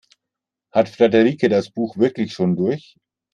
Hat 0.71 0.89
Friederike 0.89 1.47
das 1.47 1.69
Buch 1.69 1.95
wirklich 1.99 2.33
schon 2.33 2.55
durch? 2.55 2.97